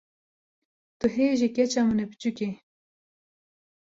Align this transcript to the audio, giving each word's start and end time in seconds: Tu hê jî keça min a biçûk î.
Tu 0.99 1.05
hê 1.15 1.27
jî 1.39 1.49
keça 1.55 1.81
min 1.87 1.99
a 2.03 2.05
biçûk 2.11 2.39
î. 2.47 2.49